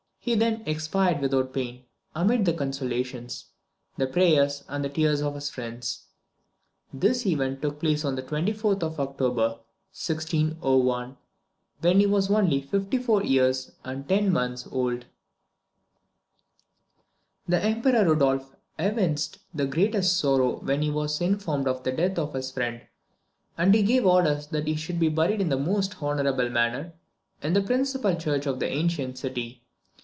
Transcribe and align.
He 0.23 0.35
then 0.35 0.61
expired 0.67 1.19
without 1.19 1.51
pain, 1.51 1.85
amid 2.13 2.45
the 2.45 2.53
consolations, 2.53 3.45
the 3.97 4.05
prayers, 4.05 4.63
and 4.67 4.85
the 4.85 4.89
tears 4.89 5.19
of 5.23 5.33
his 5.33 5.49
friends. 5.49 6.03
This 6.93 7.25
event 7.25 7.63
took 7.63 7.79
place 7.79 8.05
on 8.05 8.13
the 8.15 8.21
24th 8.21 8.83
of 8.83 8.99
October 8.99 9.47
1601, 9.93 11.17
when 11.79 11.99
he 11.99 12.05
was 12.05 12.29
only 12.29 12.61
fifty 12.61 12.99
four 12.99 13.23
years 13.23 13.71
and 13.83 14.07
ten 14.07 14.31
months 14.31 14.67
old. 14.71 15.05
The 17.47 17.59
Emperor 17.63 18.05
Rudolph 18.05 18.55
evinced 18.77 19.39
the 19.55 19.65
greatest 19.65 20.17
sorrow 20.19 20.57
when 20.59 20.83
he 20.83 20.91
was 20.91 21.19
informed 21.19 21.67
of 21.67 21.81
the 21.83 21.91
death 21.93 22.19
of 22.19 22.33
his 22.35 22.51
friend, 22.51 22.81
and 23.57 23.73
he 23.73 23.81
gave 23.81 24.05
orders 24.05 24.45
that 24.49 24.67
he 24.67 24.75
should 24.75 24.99
be 24.99 25.09
buried 25.09 25.41
in 25.41 25.49
the 25.49 25.57
most 25.57 25.99
honourable 26.03 26.51
manner, 26.51 26.93
in 27.41 27.53
the 27.53 27.61
principal 27.63 28.13
church 28.13 28.45
of 28.45 28.59
the 28.59 28.69
ancient 28.69 29.17
city. 29.17 29.57